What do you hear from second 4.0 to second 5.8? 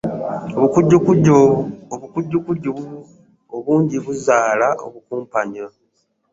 buzaala obukumpanya.